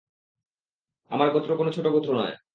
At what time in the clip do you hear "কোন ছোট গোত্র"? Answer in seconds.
1.57-2.11